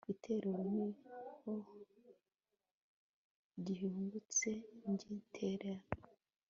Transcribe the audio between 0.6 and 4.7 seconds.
niyo gihingutse